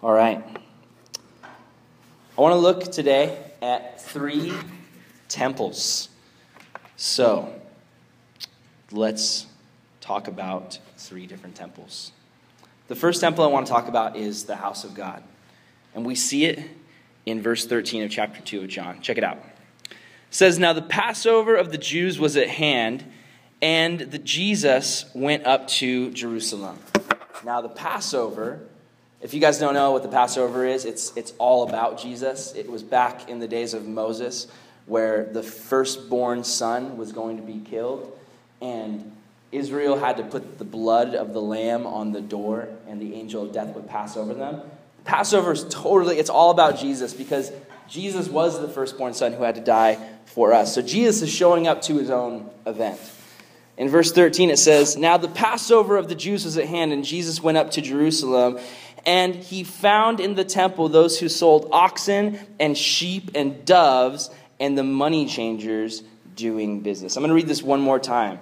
[0.00, 0.44] All right.
[1.42, 4.52] I want to look today at three
[5.26, 6.08] temples.
[6.96, 7.52] So,
[8.92, 9.46] let's
[10.00, 12.12] talk about three different temples.
[12.86, 15.24] The first temple I want to talk about is the house of God.
[15.96, 16.60] And we see it
[17.26, 19.00] in verse 13 of chapter 2 of John.
[19.00, 19.38] Check it out.
[19.90, 19.96] It
[20.30, 23.04] says, Now the Passover of the Jews was at hand,
[23.60, 26.78] and the Jesus went up to Jerusalem.
[27.44, 28.60] Now, the Passover
[29.20, 32.54] if you guys don't know what the Passover is, it's, it's all about Jesus.
[32.54, 34.46] It was back in the days of Moses
[34.86, 38.18] where the firstborn son was going to be killed,
[38.62, 39.14] and
[39.52, 43.42] Israel had to put the blood of the lamb on the door, and the angel
[43.44, 44.62] of death would pass over them.
[45.04, 47.52] Passover is totally, it's all about Jesus because
[47.88, 50.74] Jesus was the firstborn son who had to die for us.
[50.74, 53.00] So Jesus is showing up to his own event.
[53.78, 57.04] In verse 13, it says, Now the Passover of the Jews was at hand, and
[57.04, 58.58] Jesus went up to Jerusalem.
[59.06, 64.76] And he found in the temple those who sold oxen and sheep and doves and
[64.76, 66.02] the money changers
[66.34, 67.16] doing business.
[67.16, 68.38] I'm going to read this one more time.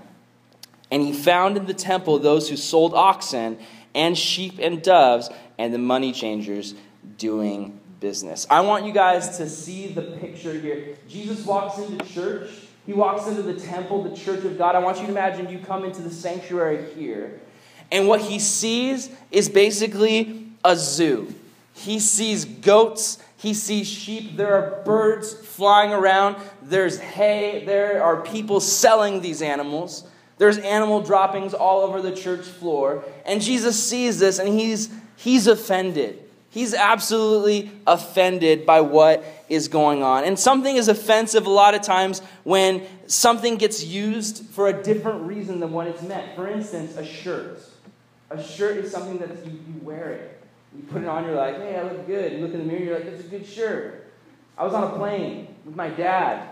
[0.91, 3.59] And he found in the temple those who sold oxen
[3.95, 6.75] and sheep and doves and the money changers
[7.19, 8.47] doing business.
[8.51, 10.97] I want you guys to see the picture here.
[11.09, 12.51] Jesus walks into church,
[12.85, 14.77] he walks into the temple, the church of God.
[14.77, 17.41] I want you to imagine you come into the sanctuary here.
[17.91, 21.33] And what he sees is basically a zoo.
[21.72, 28.23] He sees goats, he sees sheep, there are birds flying around, there's hay, there are
[28.23, 30.06] people selling these animals.
[30.39, 33.05] There's animal droppings all over the church floor.
[33.25, 36.23] And Jesus sees this and he's, he's offended.
[36.50, 40.25] He's absolutely offended by what is going on.
[40.25, 45.23] And something is offensive a lot of times when something gets used for a different
[45.23, 46.34] reason than what it's meant.
[46.34, 47.61] For instance, a shirt.
[48.30, 50.36] A shirt is something that you, you wear it.
[50.77, 52.33] You put it on, you're like, hey, I look good.
[52.33, 54.13] You look in the mirror, you're like, that's a good shirt.
[54.59, 56.49] I was on a plane with my dad,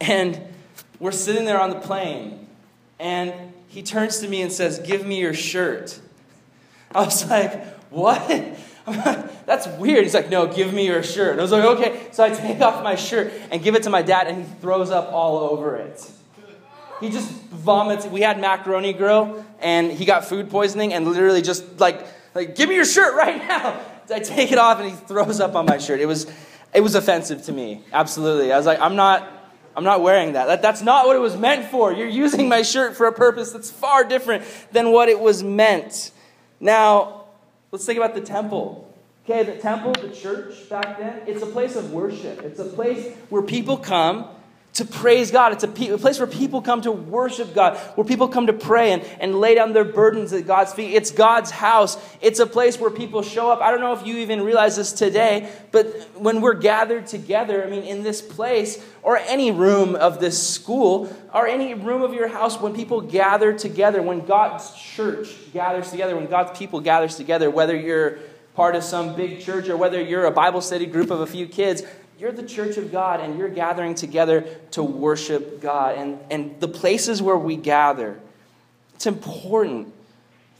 [0.00, 0.40] and
[0.98, 2.46] we're sitting there on the plane,
[2.98, 3.32] and
[3.68, 5.98] he turns to me and says, Give me your shirt.
[6.94, 8.26] I was like, What?
[9.46, 10.04] That's weird.
[10.04, 11.38] He's like, No, give me your shirt.
[11.38, 12.08] I was like, Okay.
[12.12, 14.90] So I take off my shirt and give it to my dad, and he throws
[14.90, 16.10] up all over it.
[17.00, 18.06] He just vomits.
[18.06, 22.68] We had macaroni grill, and he got food poisoning, and literally just like like, give
[22.68, 23.80] me your shirt right now.
[24.14, 26.00] I take it off and he throws up on my shirt.
[26.00, 26.30] It was,
[26.72, 27.82] it was offensive to me.
[27.92, 28.52] Absolutely.
[28.52, 29.28] I was like, I'm not,
[29.74, 30.46] I'm not wearing that.
[30.46, 30.62] that.
[30.62, 31.92] That's not what it was meant for.
[31.92, 36.12] You're using my shirt for a purpose that's far different than what it was meant.
[36.60, 37.24] Now,
[37.72, 38.94] let's think about the temple.
[39.24, 42.42] Okay, the temple, the church back then, it's a place of worship.
[42.42, 44.28] It's a place where people come
[44.76, 45.52] to praise God.
[45.52, 48.52] It's a, pe- a, place where people come to worship God, where people come to
[48.52, 50.94] pray and, and lay down their burdens at God's feet.
[50.94, 51.96] It's God's house.
[52.20, 53.62] It's a place where people show up.
[53.62, 57.70] I don't know if you even realize this today, but when we're gathered together, I
[57.70, 62.28] mean, in this place, or any room of this school, or any room of your
[62.28, 67.50] house, when people gather together, when God's church gathers together, when God's people gathers together,
[67.50, 68.18] whether you're
[68.54, 71.46] part of some big church or whether you're a Bible study group of a few
[71.46, 71.82] kids,
[72.18, 75.96] you're the church of God and you're gathering together to worship God.
[75.96, 78.18] And, and the places where we gather,
[78.94, 79.92] it's important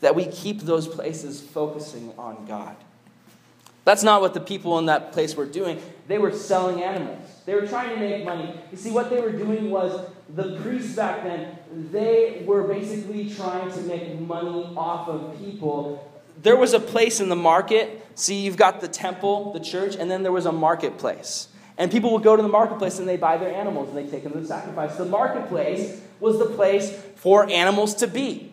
[0.00, 2.76] that we keep those places focusing on God.
[3.84, 5.80] That's not what the people in that place were doing.
[6.08, 7.22] They were selling animals.
[7.46, 8.52] They were trying to make money.
[8.72, 11.56] You see, what they were doing was the priests back then,
[11.92, 16.06] they were basically trying to make money off of people
[16.42, 18.05] there was a place in the market.
[18.16, 21.48] See, you've got the temple, the church, and then there was a marketplace.
[21.76, 24.22] And people would go to the marketplace and they buy their animals and they take
[24.22, 24.96] them to the sacrifice.
[24.96, 28.52] The marketplace was the place for animals to be.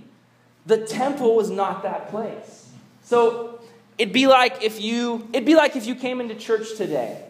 [0.65, 2.69] The temple was not that place.
[3.03, 3.61] So
[3.97, 7.23] it'd be like if you it'd be like if you came into church today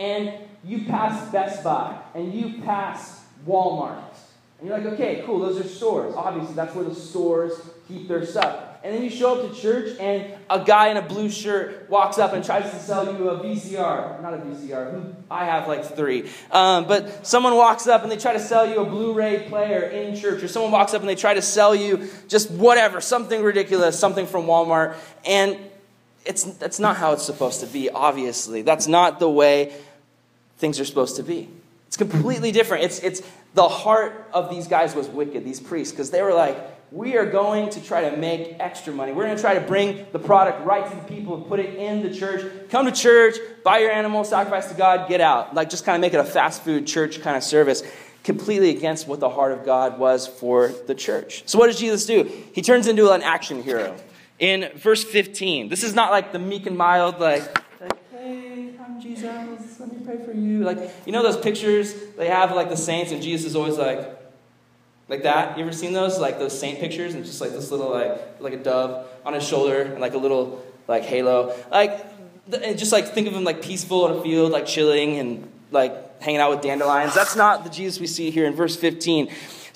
[0.00, 0.32] and
[0.64, 4.02] you pass Best Buy and you pass Walmart.
[4.58, 6.14] And you're like, okay, cool, those are stores.
[6.16, 7.52] Obviously, that's where the stores
[7.86, 11.02] keep their stuff and then you show up to church, and a guy in a
[11.02, 14.22] blue shirt walks up and tries to sell you a VCR.
[14.22, 15.14] Not a VCR.
[15.30, 16.30] I have like three.
[16.50, 19.82] Um, but someone walks up and they try to sell you a Blu ray player
[19.82, 23.42] in church, or someone walks up and they try to sell you just whatever, something
[23.42, 24.94] ridiculous, something from Walmart.
[25.24, 25.58] And
[26.24, 28.62] it's, that's not how it's supposed to be, obviously.
[28.62, 29.74] That's not the way
[30.58, 31.48] things are supposed to be.
[31.88, 32.84] It's completely different.
[32.84, 33.22] It's, it's
[33.54, 36.56] the heart of these guys was wicked, these priests, because they were like,
[36.90, 39.12] we are going to try to make extra money.
[39.12, 41.74] We're going to try to bring the product right to the people and put it
[41.74, 42.50] in the church.
[42.70, 45.54] Come to church, buy your animal, sacrifice to God, get out.
[45.54, 47.82] Like just kind of make it a fast food church kind of service.
[48.24, 51.44] Completely against what the heart of God was for the church.
[51.46, 52.30] So, what does Jesus do?
[52.52, 53.96] He turns into an action hero.
[54.38, 57.42] In verse 15, this is not like the meek and mild, like,
[58.98, 60.64] I'm Jesus, let me pray for you.
[60.64, 64.17] Like, you know those pictures they have like the saints, and Jesus is always like,
[65.08, 65.56] like that.
[65.58, 66.18] You ever seen those?
[66.18, 69.46] Like those saint pictures, and just like this little like like a dove on his
[69.46, 71.54] shoulder, and like a little like halo.
[71.70, 72.06] Like,
[72.52, 76.07] and just like think of him like peaceful in a field, like chilling and like
[76.20, 77.14] hanging out with dandelions.
[77.14, 79.28] That's not the Jesus we see here in verse 15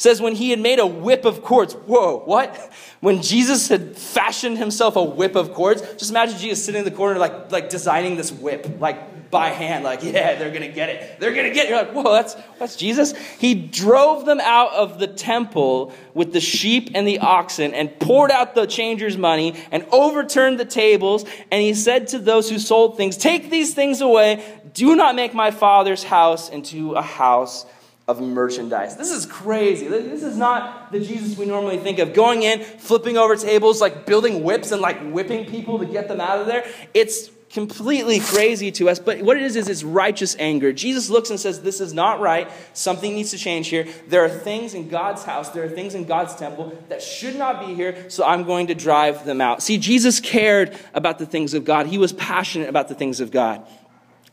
[0.02, 1.74] says when he had made a whip of cords.
[1.74, 2.72] Whoa, what?
[3.00, 6.90] When Jesus had fashioned himself a whip of cords, just imagine Jesus sitting in the
[6.90, 11.18] corner, like, like designing this whip, like by hand, like, yeah, they're gonna get it.
[11.18, 11.70] They're gonna get it.
[11.70, 13.14] You're like, whoa, that's that's Jesus.
[13.38, 18.30] He drove them out of the temple with the sheep and the oxen and poured
[18.30, 21.24] out the changers' money and overturned the tables.
[21.50, 24.44] And he said to those who sold things, Take these things away.
[24.74, 27.66] Do not make my father's house into a house
[28.08, 28.96] of merchandise.
[28.96, 29.86] This is crazy.
[29.86, 32.14] This is not the Jesus we normally think of.
[32.14, 36.20] Going in, flipping over tables, like building whips and like whipping people to get them
[36.20, 36.66] out of there.
[36.94, 38.98] It's completely crazy to us.
[38.98, 40.72] But what it is, is it's righteous anger.
[40.72, 42.50] Jesus looks and says, This is not right.
[42.72, 43.86] Something needs to change here.
[44.08, 47.66] There are things in God's house, there are things in God's temple that should not
[47.66, 49.62] be here, so I'm going to drive them out.
[49.62, 53.30] See, Jesus cared about the things of God, he was passionate about the things of
[53.30, 53.66] God.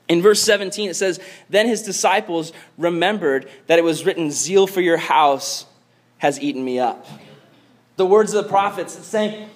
[0.10, 1.20] In verse 17, it says,
[1.50, 5.66] Then his disciples remembered that it was written, Zeal for your house
[6.18, 7.06] has eaten me up.
[7.96, 9.50] The words of the prophets saying,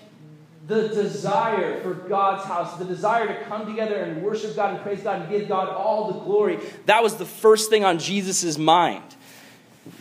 [0.68, 5.02] the desire for God's house, the desire to come together and worship God and praise
[5.02, 9.04] God and give God all the glory, that was the first thing on Jesus' mind.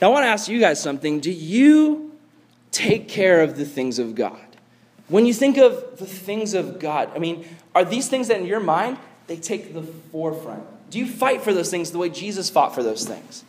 [0.01, 1.19] Now, I want to ask you guys something.
[1.19, 2.13] Do you
[2.71, 4.39] take care of the things of God?
[5.09, 7.45] When you think of the things of God, I mean,
[7.75, 8.99] are these things that in your mind
[9.33, 10.63] they take the forefront.
[10.91, 13.45] Do you fight for those things the way Jesus fought for those things?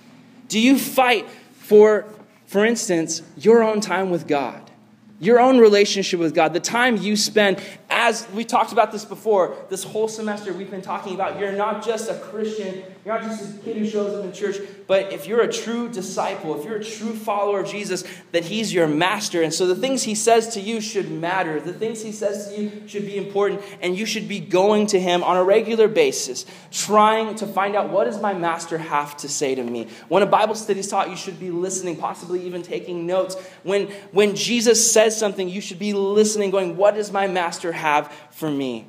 [0.48, 1.28] Do you fight
[1.58, 2.06] for,
[2.46, 4.72] for instance, your own time with God?
[5.20, 7.62] Your own relationship with God, the time you spend
[7.94, 11.86] as we talked about this before, this whole semester we've been talking about you're not
[11.86, 14.58] just a Christian, you're not just a kid who shows up in church,
[14.88, 18.74] but if you're a true disciple, if you're a true follower of Jesus, that He's
[18.74, 19.44] your master.
[19.44, 21.62] And so the things He says to you should matter.
[21.62, 25.00] The things He says to you should be important, and you should be going to
[25.00, 29.30] Him on a regular basis, trying to find out what does my master have to
[29.30, 29.88] say to me.
[30.08, 33.36] When a Bible study is taught, you should be listening, possibly even taking notes.
[33.62, 37.83] When, when Jesus says something, you should be listening, going, What does my master have?
[37.84, 38.86] Have for me.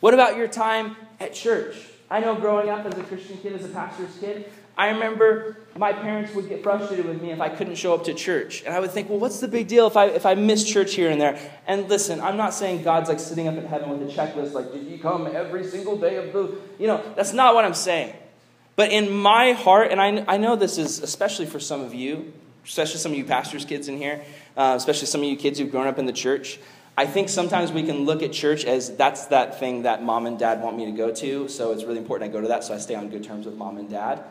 [0.00, 1.76] What about your time at church?
[2.10, 5.92] I know growing up as a Christian kid, as a pastor's kid, I remember my
[5.92, 8.62] parents would get frustrated with me if I couldn't show up to church.
[8.64, 10.94] And I would think, well, what's the big deal if I, if I miss church
[10.94, 11.38] here and there?
[11.66, 14.72] And listen, I'm not saying God's like sitting up in heaven with a checklist, like,
[14.72, 18.14] did you come every single day of the, you know, that's not what I'm saying.
[18.76, 22.32] But in my heart, and I, I know this is especially for some of you,
[22.64, 24.22] especially some of you pastors' kids in here,
[24.56, 26.58] uh, especially some of you kids who've grown up in the church,
[26.96, 30.38] I think sometimes we can look at church as that's that thing that mom and
[30.38, 32.74] dad want me to go to, so it's really important I go to that, so
[32.74, 34.22] I stay on good terms with mom and dad.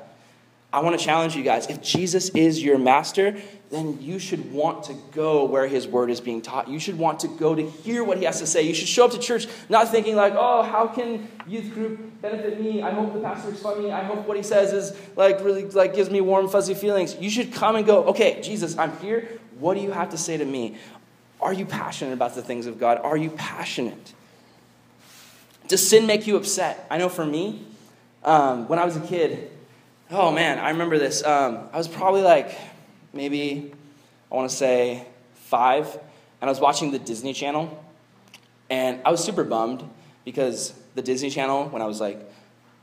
[0.74, 1.68] I want to challenge you guys.
[1.68, 3.36] If Jesus is your master,
[3.72, 6.70] then you should want to go where his word is being taught.
[6.70, 8.62] You should want to go to hear what he has to say.
[8.62, 12.62] You should show up to church not thinking like, "Oh, how can youth group benefit
[12.62, 12.82] me?
[12.82, 13.92] I hope the pastor is funny.
[13.92, 17.30] I hope what he says is like really like gives me warm fuzzy feelings." You
[17.30, 19.28] should come and go, "Okay, Jesus, I'm here.
[19.60, 20.78] What do you have to say to me?
[21.42, 23.00] Are you passionate about the things of God?
[23.04, 24.14] Are you passionate?
[25.68, 26.86] Does sin make you upset?
[26.92, 27.66] I know for me,
[28.24, 29.50] um, when I was a kid,
[30.12, 31.24] oh man, I remember this.
[31.24, 32.56] Um, I was probably like
[33.14, 33.72] maybe,
[34.32, 35.06] I want to say
[35.36, 35.88] five,
[36.42, 37.84] and I was watching the Disney Channel,
[38.70, 39.84] and I was super bummed
[40.26, 42.20] because the Disney Channel, when I was like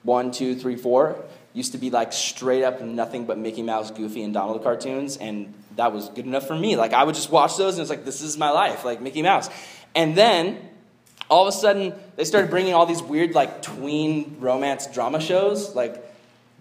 [0.02, 1.24] one, two, three, four,
[1.58, 5.52] used to be like straight up nothing but Mickey Mouse, Goofy, and Donald cartoons, and
[5.76, 6.76] that was good enough for me.
[6.76, 9.22] Like I would just watch those and it's like, this is my life, like Mickey
[9.22, 9.50] Mouse.
[9.94, 10.58] And then
[11.28, 15.74] all of a sudden they started bringing all these weird like tween romance drama shows,
[15.74, 16.02] like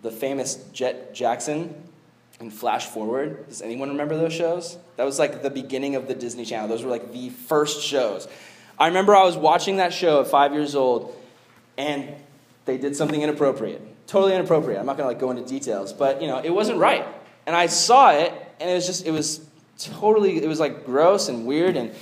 [0.02, 1.74] the famous Jett Jackson
[2.40, 3.48] and Flash Forward.
[3.48, 4.78] Does anyone remember those shows?
[4.98, 6.68] That was like the beginning of the Disney Channel.
[6.68, 8.28] Those were like the first shows.
[8.80, 11.16] I remember I was watching that show at five years old,
[11.78, 12.14] and
[12.66, 13.82] they did something inappropriate.
[14.08, 14.80] Totally inappropriate.
[14.80, 17.06] I'm not gonna like go into details, but you know, it wasn't right.
[17.46, 19.46] And I saw it, and it was just, it was
[19.78, 21.94] totally, it was like gross and weird and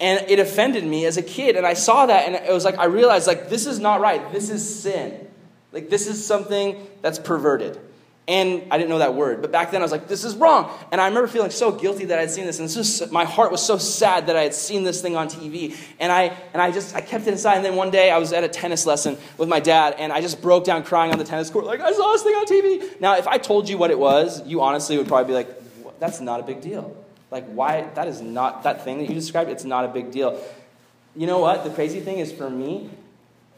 [0.00, 2.78] and it offended me as a kid and i saw that and it was like
[2.78, 5.26] i realized like this is not right this is sin
[5.72, 7.78] like this is something that's perverted
[8.26, 10.70] and i didn't know that word but back then i was like this is wrong
[10.92, 13.62] and i remember feeling so guilty that i'd seen this and just, my heart was
[13.62, 16.94] so sad that i had seen this thing on tv and i and i just
[16.94, 19.48] i kept it inside and then one day i was at a tennis lesson with
[19.48, 22.12] my dad and i just broke down crying on the tennis court like i saw
[22.12, 25.06] this thing on tv now if i told you what it was you honestly would
[25.06, 25.64] probably be like
[26.04, 26.94] that's not a big deal.
[27.30, 27.88] Like, why?
[27.94, 30.40] That is not, that thing that you described, it's not a big deal.
[31.16, 31.64] you know what?
[31.64, 32.90] The crazy thing is for me,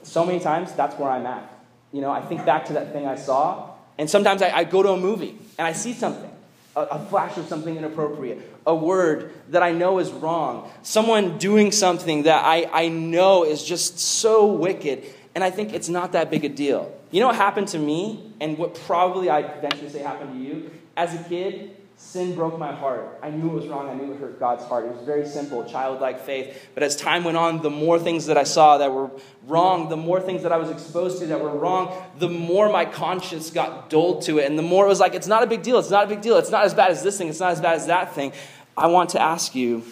[0.02, 1.50] so many times that's where I'm at.
[1.92, 4.82] You know, I think back to that thing I saw, and sometimes I, I go
[4.82, 6.30] to a movie and I see something
[6.76, 12.24] a, flash of something inappropriate, a word that I know is wrong, someone doing something
[12.24, 16.44] that I, I know is just so wicked, and I think it's not that big
[16.44, 16.92] a deal.
[17.10, 20.38] You know what happened to me, and what probably I'd venture to say happened to
[20.38, 20.70] you?
[20.96, 23.18] As a kid, Sin broke my heart.
[23.22, 23.88] I knew it was wrong.
[23.88, 24.84] I knew it hurt God's heart.
[24.84, 26.68] It was very simple, childlike faith.
[26.74, 29.10] But as time went on, the more things that I saw that were
[29.46, 32.84] wrong, the more things that I was exposed to that were wrong, the more my
[32.84, 34.46] conscience got dulled to it.
[34.46, 35.78] And the more it was like, it's not a big deal.
[35.78, 36.36] It's not a big deal.
[36.36, 37.28] It's not as bad as this thing.
[37.28, 38.32] It's not as bad as that thing.
[38.76, 39.82] I want to ask you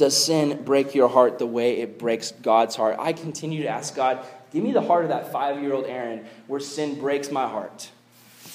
[0.00, 2.96] does sin break your heart the way it breaks God's heart?
[2.98, 6.24] I continue to ask God, give me the heart of that five year old Aaron
[6.46, 7.90] where sin breaks my heart.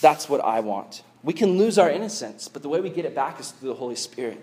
[0.01, 1.03] That's what I want.
[1.25, 3.75] We can lose our innocence, but the way we get it back is through the
[3.75, 4.39] Holy Spirit.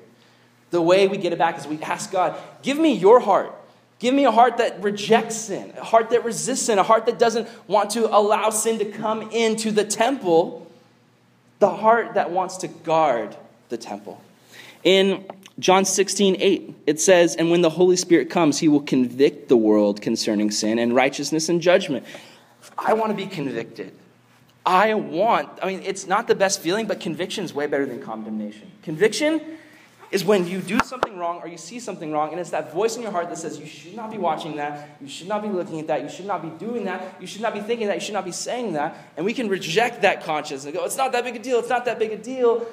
[0.72, 3.54] The way we get it back is we ask God, give me your heart.
[4.00, 7.20] Give me a heart that rejects sin, a heart that resists sin, a heart that
[7.20, 10.66] doesn't want to allow sin to come into the temple,
[11.60, 13.36] the heart that wants to guard
[13.68, 14.20] the temple.
[14.82, 15.24] In
[15.60, 19.56] John 16, 8, it says, And when the Holy Spirit comes, he will convict the
[19.56, 22.04] world concerning sin and righteousness and judgment.
[22.76, 23.92] I want to be convicted.
[24.64, 28.00] I want, I mean, it's not the best feeling, but conviction is way better than
[28.00, 28.70] condemnation.
[28.82, 29.40] Conviction
[30.12, 32.96] is when you do something wrong or you see something wrong, and it's that voice
[32.96, 35.48] in your heart that says, You should not be watching that, you should not be
[35.48, 37.94] looking at that, you should not be doing that, you should not be thinking that,
[37.94, 38.96] you should not be saying that.
[39.16, 41.70] And we can reject that conscience and go, It's not that big a deal, it's
[41.70, 42.66] not that big a deal.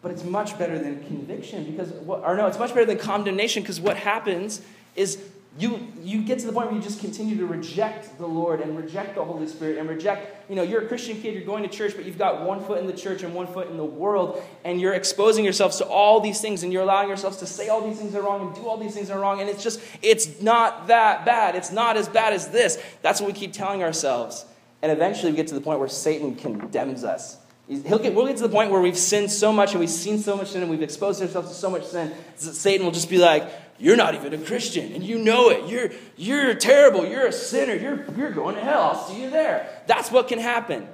[0.00, 3.64] But it's much better than conviction because, what, or no, it's much better than condemnation
[3.64, 4.62] because what happens
[4.94, 5.16] is
[5.58, 8.76] you, you get to the point where you just continue to reject the Lord and
[8.76, 11.68] reject the Holy Spirit and reject, you know, you're a Christian kid, you're going to
[11.68, 14.40] church, but you've got one foot in the church and one foot in the world,
[14.64, 17.86] and you're exposing yourselves to all these things, and you're allowing yourselves to say all
[17.86, 20.40] these things are wrong and do all these things are wrong, and it's just, it's
[20.40, 21.56] not that bad.
[21.56, 22.80] It's not as bad as this.
[23.02, 24.44] That's what we keep telling ourselves.
[24.80, 27.36] And eventually we get to the point where Satan condemns us.
[27.68, 30.18] He'll get, we'll get to the point where we've sinned so much and we've seen
[30.18, 33.10] so much sin and we've exposed ourselves to so much sin that Satan will just
[33.10, 35.68] be like, you're not even a Christian, and you know it.
[35.68, 37.06] You're, you're terrible.
[37.06, 37.74] You're a sinner.
[37.74, 38.82] You're, you're going to hell.
[38.82, 39.68] I'll see you there.
[39.86, 40.88] That's what can happen.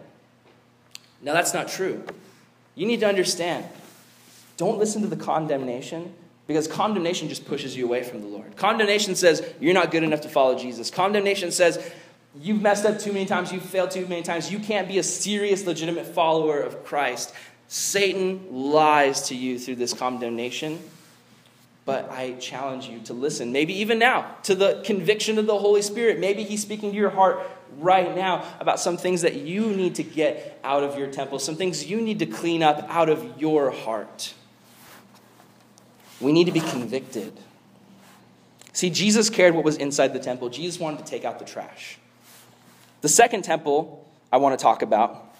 [1.22, 2.04] Now, that's not true.
[2.74, 3.66] You need to understand
[4.56, 6.14] don't listen to the condemnation
[6.46, 8.56] because condemnation just pushes you away from the Lord.
[8.56, 10.90] Condemnation says you're not good enough to follow Jesus.
[10.90, 11.92] Condemnation says
[12.40, 15.02] you've messed up too many times, you've failed too many times, you can't be a
[15.02, 17.34] serious, legitimate follower of Christ.
[17.66, 20.78] Satan lies to you through this condemnation.
[21.84, 25.82] But I challenge you to listen, maybe even now, to the conviction of the Holy
[25.82, 26.18] Spirit.
[26.18, 27.40] Maybe He's speaking to your heart
[27.78, 31.56] right now about some things that you need to get out of your temple, some
[31.56, 34.32] things you need to clean up out of your heart.
[36.20, 37.38] We need to be convicted.
[38.72, 41.98] See, Jesus cared what was inside the temple, Jesus wanted to take out the trash.
[43.02, 45.34] The second temple I want to talk about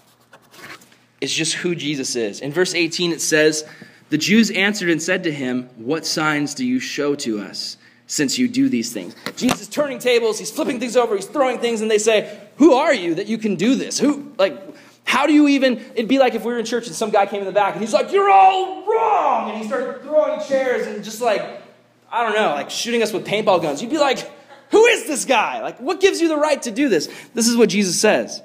[1.21, 2.41] is just who Jesus is.
[2.41, 3.67] In verse 18, it says,
[4.11, 8.39] the Jews answered and said to him, What signs do you show to us since
[8.39, 9.15] you do these things?
[9.37, 12.75] Jesus is turning tables, he's flipping things over, he's throwing things, and they say, Who
[12.75, 13.99] are you that you can do this?
[13.99, 14.61] Who, like,
[15.05, 15.79] how do you even?
[15.95, 17.75] It'd be like if we were in church and some guy came in the back
[17.75, 19.51] and he's like, You're all wrong!
[19.51, 21.63] And he started throwing chairs and just like,
[22.11, 23.83] I don't know, like shooting us with paintball guns.
[23.83, 24.31] You'd be like,
[24.71, 25.63] Who is this guy?
[25.63, 27.09] Like, what gives you the right to do this?
[27.35, 28.43] This is what Jesus says.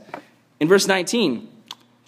[0.60, 1.48] In verse 19,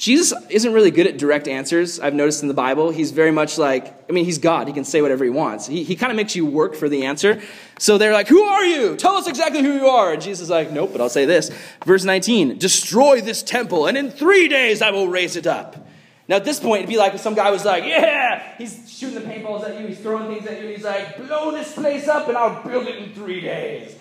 [0.02, 2.90] Jesus isn't really good at direct answers, I've noticed in the Bible.
[2.90, 4.66] He's very much like, I mean, he's God.
[4.66, 5.68] He can say whatever he wants.
[5.68, 7.40] He, he kind of makes you work for the answer.
[7.78, 8.96] So they're like, Who are you?
[8.96, 10.14] Tell us exactly who you are.
[10.14, 11.52] And Jesus is like, Nope, but I'll say this.
[11.86, 15.88] Verse 19 Destroy this temple, and in three days I will raise it up.
[16.28, 19.22] Now, at this point, it'd be like if some guy was like, Yeah, he's shooting
[19.22, 22.28] the paintballs at you, he's throwing things at you, he's like, Blow this place up,
[22.28, 23.96] and I'll build it in three days.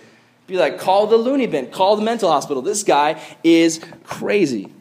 [0.47, 2.62] Be like, Call the loony bin, call the mental hospital.
[2.62, 4.73] This guy is crazy.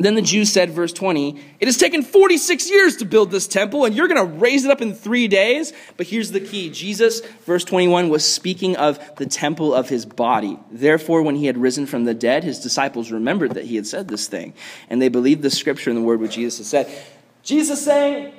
[0.00, 3.84] Then the Jews said, verse 20, It has taken 46 years to build this temple,
[3.84, 5.72] and you're going to raise it up in three days.
[5.96, 10.58] But here's the key Jesus, verse 21, was speaking of the temple of his body.
[10.70, 14.06] Therefore, when he had risen from the dead, his disciples remembered that he had said
[14.06, 14.54] this thing,
[14.88, 17.02] and they believed the scripture and the word which Jesus had said.
[17.42, 18.32] Jesus saying,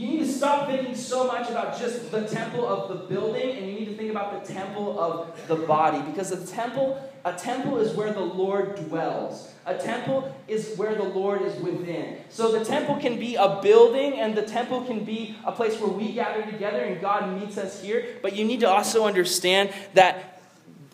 [0.00, 3.66] you need to stop thinking so much about just the temple of the building, and
[3.66, 6.00] you need to think about the temple of the body.
[6.10, 9.52] Because the temple, a temple is where the Lord dwells.
[9.66, 12.16] A temple is where the Lord is within.
[12.30, 15.92] So the temple can be a building, and the temple can be a place where
[15.92, 18.16] we gather together and God meets us here.
[18.22, 20.40] But you need to also understand that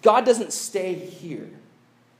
[0.02, 1.48] God doesn't stay here.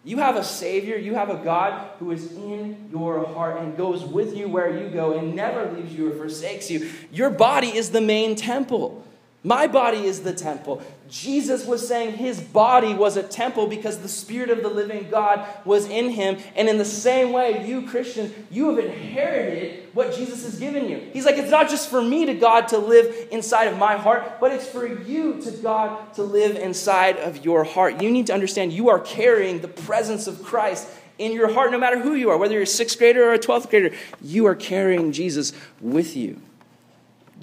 [0.07, 4.05] You have a Savior, you have a God who is in your heart and goes
[4.05, 6.89] with you where you go and never leaves you or forsakes you.
[7.11, 9.05] Your body is the main temple.
[9.43, 10.81] My body is the temple.
[11.09, 15.47] Jesus was saying his body was a temple because the Spirit of the living God
[15.65, 16.39] was in him.
[16.55, 20.99] And in the same way, you, Christian, you have inherited what Jesus has given you.
[21.13, 24.41] He's like, it's not just for me to God to live inside of my heart,
[24.41, 28.03] but it's for you to God to live inside of your heart.
[28.03, 31.79] You need to understand you are carrying the presence of Christ in your heart, no
[31.79, 34.55] matter who you are, whether you're a sixth grader or a 12th grader, you are
[34.55, 36.41] carrying Jesus with you.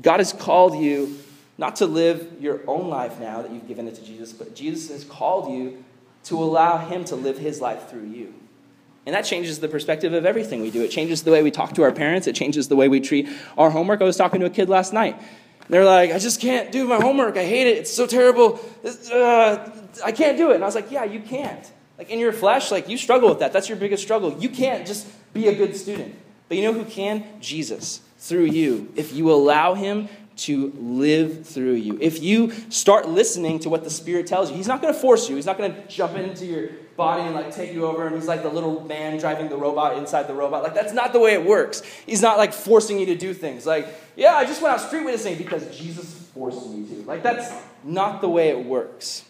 [0.02, 1.18] God has called you
[1.58, 4.90] not to live your own life now that you've given it to Jesus, but Jesus
[4.90, 5.84] has called you
[6.26, 8.34] to allow Him to live His life through you.
[9.06, 10.82] And that changes the perspective of everything we do.
[10.82, 13.30] It changes the way we talk to our parents, it changes the way we treat
[13.58, 14.02] our homework.
[14.02, 15.22] I was talking to a kid last night.
[15.70, 17.38] They're like, I just can't do my homework.
[17.38, 17.78] I hate it.
[17.78, 18.60] It's so terrible.
[19.12, 19.70] Uh,
[20.04, 20.56] I can't do it.
[20.56, 21.72] And I was like, Yeah, you can't.
[21.98, 23.54] Like in your flesh, like you struggle with that.
[23.54, 24.38] That's your biggest struggle.
[24.40, 26.16] You can't just be a good student.
[26.50, 27.24] But you know who can?
[27.40, 28.92] Jesus, through you.
[28.96, 31.98] If you allow Him to live through you.
[32.02, 35.30] If you start listening to what the Spirit tells you, He's not going to force
[35.30, 35.36] you.
[35.36, 38.28] He's not going to jump into your body and like take you over and he's
[38.28, 40.64] like the little man driving the robot inside the robot.
[40.64, 41.82] Like that's not the way it works.
[42.06, 43.66] He's not like forcing you to do things.
[43.66, 47.04] Like, yeah, I just went out street witnessing because Jesus forced me to.
[47.04, 47.52] Like that's
[47.84, 49.26] not the way it works.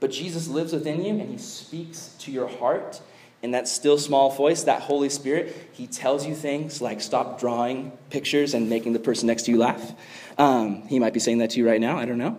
[0.00, 3.00] But Jesus lives within you and he speaks to your heart
[3.42, 7.92] in that still small voice, that Holy Spirit, He tells you things like stop drawing
[8.10, 9.92] pictures and making the person next to you laugh.
[10.36, 11.98] Um, he might be saying that to you right now.
[11.98, 12.38] I don't know.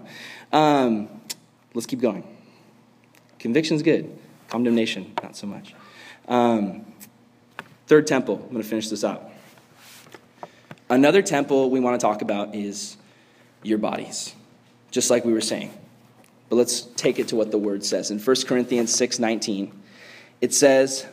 [0.52, 1.10] Um,
[1.74, 2.24] let's keep going.
[3.40, 4.18] Conviction's good.
[4.50, 5.74] Condemnation, not so much.
[6.28, 6.86] Um,
[7.88, 8.36] third temple.
[8.36, 9.32] I'm going to finish this up.
[10.90, 12.98] Another temple we want to talk about is
[13.62, 14.34] your bodies,
[14.92, 15.72] just like we were saying.
[16.50, 18.10] But let's take it to what the word says.
[18.10, 19.72] In 1 Corinthians 6 19,
[20.42, 21.06] it says,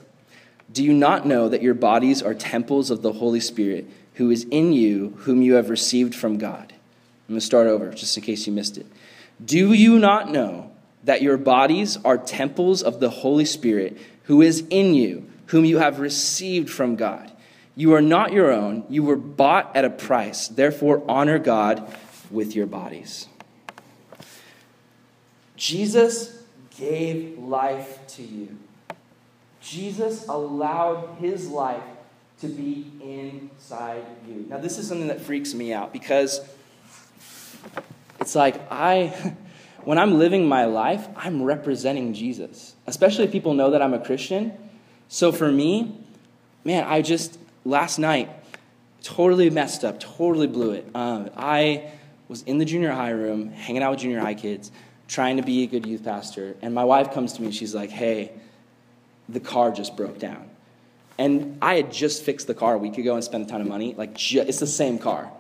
[0.73, 4.47] Do you not know that your bodies are temples of the Holy Spirit who is
[4.51, 6.73] in you, whom you have received from God?
[7.29, 8.87] I'm going to start over just in case you missed it.
[9.45, 10.71] Do you not know
[11.05, 15.79] that your bodies are temples of the Holy Spirit who is in you, whom you
[15.79, 17.33] have received from God?
[17.75, 20.49] You are not your own, you were bought at a price.
[20.49, 21.95] Therefore, honor God
[22.31, 23.29] with your bodies.
[25.57, 26.43] Jesus
[26.79, 28.57] gave life to you.
[29.69, 31.83] Jesus allowed his life
[32.41, 34.47] to be inside you.
[34.49, 36.41] Now, this is something that freaks me out because
[38.21, 39.35] it's like I,
[39.85, 44.05] when I'm living my life, I'm representing Jesus, especially if people know that I'm a
[44.05, 44.53] Christian.
[45.09, 45.99] So for me,
[46.65, 48.29] man, I just, last night,
[49.03, 50.87] totally messed up, totally blew it.
[50.95, 51.91] Um, I
[52.29, 54.71] was in the junior high room, hanging out with junior high kids,
[55.09, 56.57] trying to be a good youth pastor.
[56.63, 58.33] And my wife comes to me and she's like, hey,
[59.29, 60.49] the car just broke down.
[61.19, 63.67] And I had just fixed the car a week ago and spent a ton of
[63.67, 63.95] money.
[63.95, 65.31] Like, ju- it's the same car.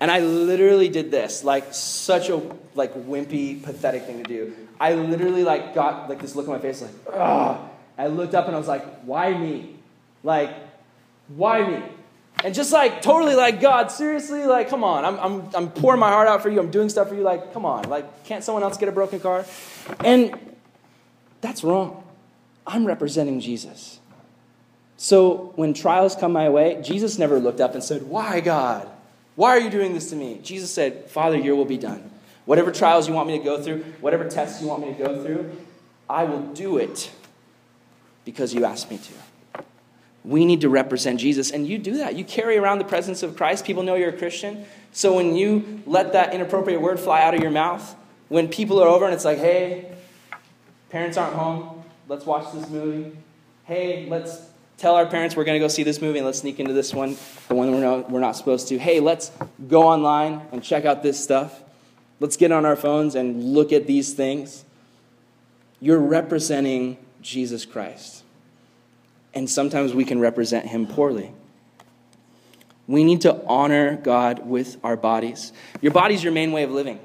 [0.00, 2.42] And I literally did this, like such a
[2.74, 4.54] like wimpy, pathetic thing to do.
[4.78, 7.70] I literally like got like this look on my face, like, ugh.
[7.96, 9.76] I looked up and I was like, why me?
[10.22, 10.54] Like,
[11.28, 11.82] why me?
[12.44, 16.10] And just like totally like, God, seriously, like, come on, I'm, I'm, I'm pouring my
[16.10, 18.62] heart out for you, I'm doing stuff for you, like, come on, like, can't someone
[18.62, 19.46] else get a broken car?
[20.00, 20.38] And
[21.40, 22.03] that's wrong.
[22.66, 24.00] I'm representing Jesus.
[24.96, 28.88] So when trials come my way, Jesus never looked up and said, Why, God?
[29.36, 30.40] Why are you doing this to me?
[30.42, 32.10] Jesus said, Father, your will be done.
[32.44, 35.24] Whatever trials you want me to go through, whatever tests you want me to go
[35.24, 35.56] through,
[36.08, 37.10] I will do it
[38.24, 39.64] because you asked me to.
[40.24, 42.14] We need to represent Jesus, and you do that.
[42.14, 43.66] You carry around the presence of Christ.
[43.66, 44.64] People know you're a Christian.
[44.92, 47.94] So when you let that inappropriate word fly out of your mouth,
[48.28, 49.92] when people are over and it's like, hey,
[50.88, 53.16] parents aren't home, let's watch this movie.
[53.64, 54.40] Hey, let's
[54.76, 56.92] tell our parents we're going to go see this movie and let's sneak into this
[56.92, 57.16] one,
[57.48, 58.78] the one we're not, we're not supposed to.
[58.78, 59.30] Hey, let's
[59.68, 61.62] go online and check out this stuff.
[62.20, 64.64] Let's get on our phones and look at these things.
[65.80, 68.22] You're representing Jesus Christ.
[69.32, 71.32] And sometimes we can represent him poorly.
[72.86, 75.52] We need to honor God with our bodies.
[75.80, 77.00] Your body's your main way of living.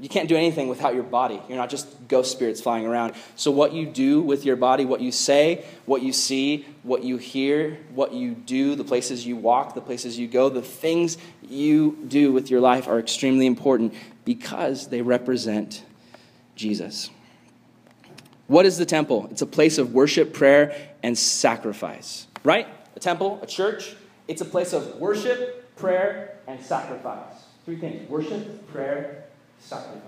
[0.00, 1.40] You can't do anything without your body.
[1.48, 3.14] You're not just ghost spirits flying around.
[3.36, 7.16] So, what you do with your body, what you say, what you see, what you
[7.16, 11.96] hear, what you do, the places you walk, the places you go, the things you
[12.08, 15.84] do with your life are extremely important because they represent
[16.56, 17.10] Jesus.
[18.48, 19.28] What is the temple?
[19.30, 22.26] It's a place of worship, prayer, and sacrifice.
[22.42, 22.66] Right?
[22.96, 23.94] A temple, a church,
[24.26, 27.44] it's a place of worship, prayer, and sacrifice.
[27.64, 29.23] Three things worship, prayer,
[29.64, 30.00] sacrifice.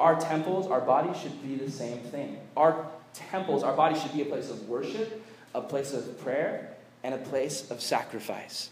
[0.00, 2.38] Our temples, our bodies should be the same thing.
[2.56, 7.14] Our temples, our bodies should be a place of worship, a place of prayer, and
[7.14, 8.70] a place of sacrifice.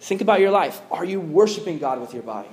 [0.00, 0.80] Think about your life.
[0.90, 2.48] Are you worshiping God with your body?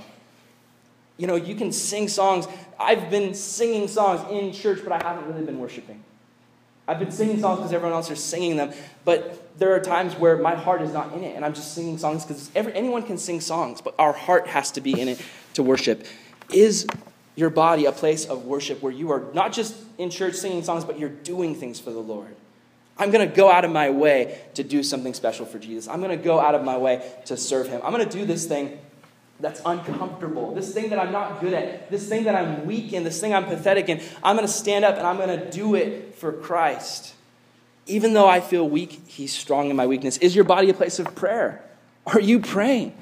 [1.17, 2.47] You know, you can sing songs.
[2.79, 6.03] I've been singing songs in church, but I haven't really been worshiping.
[6.87, 8.73] I've been singing songs because everyone else is singing them,
[9.05, 11.99] but there are times where my heart is not in it, and I'm just singing
[11.99, 15.21] songs because anyone can sing songs, but our heart has to be in it
[15.53, 16.05] to worship.
[16.51, 16.87] Is
[17.35, 20.83] your body a place of worship where you are not just in church singing songs,
[20.85, 22.35] but you're doing things for the Lord?
[22.97, 25.87] I'm going to go out of my way to do something special for Jesus.
[25.87, 27.79] I'm going to go out of my way to serve him.
[27.83, 28.77] I'm going to do this thing
[29.39, 33.05] that's uncomfortable, this thing that I'm not good at, this thing that I'm weak in,
[33.05, 34.01] this thing I'm pathetic in.
[34.21, 37.15] I'm going to stand up and I'm going to do it for Christ.
[37.85, 40.17] Even though I feel weak, He's strong in my weakness.
[40.17, 41.63] Is your body a place of prayer?
[42.05, 42.95] Are you praying?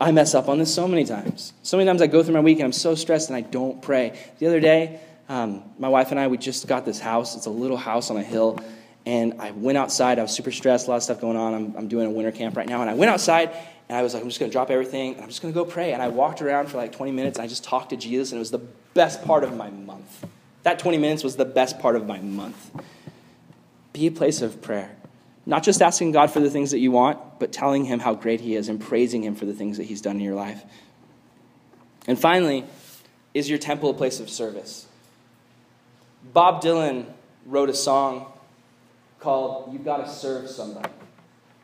[0.00, 1.52] I mess up on this so many times.
[1.62, 3.82] So many times I go through my week and I'm so stressed and I don't
[3.82, 4.18] pray.
[4.38, 7.36] The other day, um, my wife and I, we just got this house.
[7.36, 8.58] It's a little house on a hill.
[9.04, 10.18] And I went outside.
[10.18, 11.54] I was super stressed, a lot of stuff going on.
[11.54, 12.80] I'm, I'm doing a winter camp right now.
[12.80, 13.50] And I went outside
[13.88, 15.58] and I was like, I'm just going to drop everything and I'm just going to
[15.58, 15.92] go pray.
[15.92, 18.32] And I walked around for like 20 minutes and I just talked to Jesus.
[18.32, 20.24] And it was the best part of my month.
[20.62, 22.70] That 20 minutes was the best part of my month.
[23.92, 24.96] Be a place of prayer.
[25.46, 28.40] Not just asking God for the things that you want, but telling Him how great
[28.40, 30.62] He is and praising Him for the things that He's done in your life.
[32.06, 32.64] And finally,
[33.34, 34.86] is your temple a place of service?
[36.32, 37.06] Bob Dylan
[37.46, 38.26] wrote a song
[39.18, 40.90] called You've Got to Serve Somebody.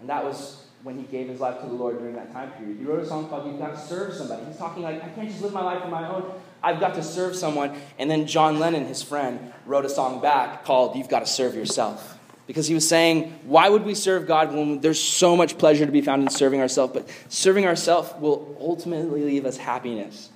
[0.01, 2.79] And that was when he gave his life to the Lord during that time period.
[2.79, 4.45] He wrote a song called You've Got to Serve Somebody.
[4.47, 6.33] He's talking like, I can't just live my life on my own.
[6.63, 7.77] I've got to serve someone.
[7.99, 11.55] And then John Lennon, his friend, wrote a song back called You've Got to Serve
[11.55, 12.16] Yourself.
[12.47, 15.91] Because he was saying, why would we serve God when there's so much pleasure to
[15.91, 16.93] be found in serving ourselves?
[16.93, 20.31] But serving ourselves will ultimately leave us happiness.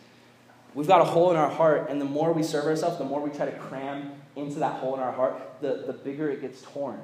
[0.74, 3.20] We've got a hole in our heart, and the more we serve ourselves, the more
[3.20, 6.62] we try to cram into that hole in our heart, the, the bigger it gets
[6.62, 7.00] torn.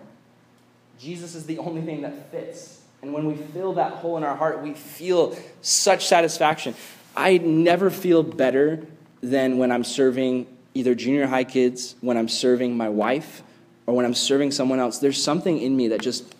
[0.98, 2.82] Jesus is the only thing that fits.
[3.02, 6.74] And when we fill that hole in our heart, we feel such satisfaction.
[7.16, 8.86] I never feel better
[9.20, 13.42] than when I'm serving either junior high kids, when I'm serving my wife,
[13.86, 14.98] or when I'm serving someone else.
[14.98, 16.34] There's something in me that just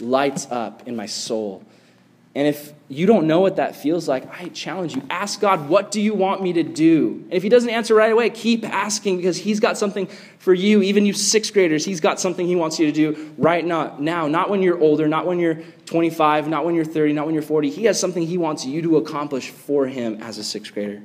[0.00, 1.64] lights up in my soul.
[2.34, 5.02] And if you don't know what that feels like, I challenge you.
[5.10, 7.24] Ask God, what do you want me to do?
[7.24, 10.06] And if He doesn't answer right away, keep asking because He's got something
[10.38, 10.82] for you.
[10.82, 13.96] Even you sixth graders, He's got something He wants you to do right now.
[13.98, 17.34] Now, not when you're older, not when you're 25, not when you're 30, not when
[17.34, 17.70] you're 40.
[17.70, 21.02] He has something He wants you to accomplish for Him as a sixth grader.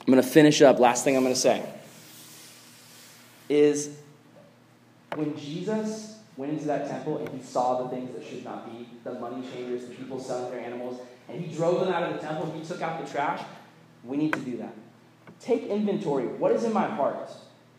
[0.00, 0.80] I'm going to finish up.
[0.80, 1.64] Last thing I'm going to say
[3.48, 3.98] is
[5.14, 8.88] when Jesus went into that temple and he saw the things that should not be
[9.04, 12.26] the money changers, the people selling their animals, and he drove them out of the
[12.26, 13.42] temple, he took out the trash.
[14.04, 14.74] We need to do that.
[15.40, 16.26] Take inventory.
[16.26, 17.30] What is in my heart?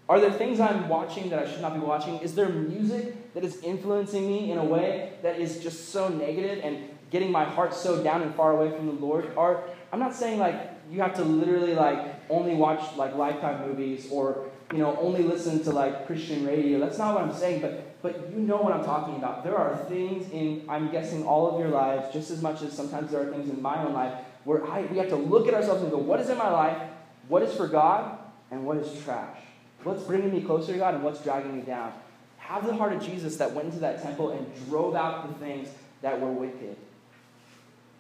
[0.10, 2.20] Are there things I'm watching that I should not be watching?
[2.20, 6.62] Is there music that is influencing me in a way that is just so negative
[6.64, 9.32] and getting my heart so down and far away from the Lord?
[9.38, 10.56] Are I'm not saying like
[10.92, 15.64] you have to literally like only watch like lifetime movies or you know only listen
[15.64, 16.80] to like Christian radio.
[16.80, 19.44] That's not what I'm saying, but but you know what I'm talking about.
[19.44, 23.12] There are things in I'm guessing all of your lives just as much as sometimes
[23.12, 25.82] there are things in my own life where I we have to look at ourselves
[25.82, 26.82] and go, what is in my life?
[27.28, 28.18] What is for God
[28.52, 29.38] and what is trash?
[29.84, 31.94] What's bringing me closer to God and what's dragging me down?
[32.38, 35.70] Have the heart of Jesus that went into that temple and drove out the things
[36.02, 36.76] that were wicked.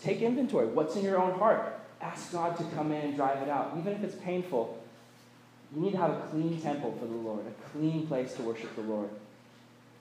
[0.01, 0.67] Take inventory.
[0.67, 1.79] What's in your own heart?
[2.01, 3.75] ask God to come in and drive it out.
[3.77, 4.78] Even if it's painful,
[5.75, 8.75] you need to have a clean temple for the Lord, a clean place to worship
[8.75, 9.09] the Lord.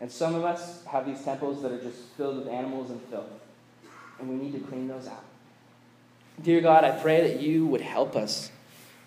[0.00, 3.31] And some of us have these temples that are just filled with animals and filth.
[4.18, 5.24] And we need to clean those out.
[6.42, 8.50] Dear God, I pray that you would help us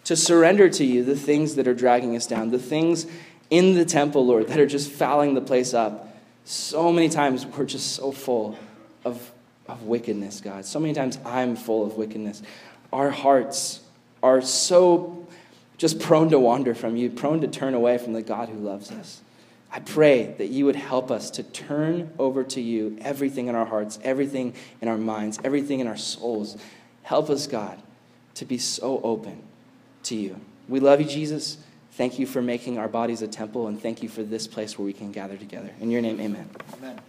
[0.04, 3.08] to surrender to you the things that are dragging us down, the things
[3.50, 6.18] in the temple, Lord, that are just fouling the place up.
[6.44, 8.58] So many times we're just so full
[9.06, 9.32] of,
[9.68, 10.66] of wickedness, God.
[10.66, 12.42] So many times I'm full of wickedness
[12.94, 13.82] our hearts
[14.22, 15.21] are so
[15.82, 18.92] just prone to wander from you, prone to turn away from the God who loves
[18.92, 19.20] us.
[19.72, 23.66] I pray that you would help us to turn over to you everything in our
[23.66, 26.56] hearts, everything in our minds, everything in our souls.
[27.02, 27.82] Help us, God,
[28.36, 29.42] to be so open
[30.04, 30.40] to you.
[30.70, 31.58] We love you, Jesus.
[31.94, 34.86] Thank you for making our bodies a temple, and thank you for this place where
[34.86, 35.72] we can gather together.
[35.80, 36.48] In your name, amen.
[36.78, 37.02] Amen.